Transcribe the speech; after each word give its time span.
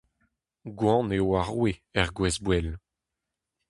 Gwan 0.77 1.07
eo 1.17 1.27
ar 1.39 1.47
Roue 1.49 1.71
er 1.99 2.09
Gwezboell! 2.17 2.69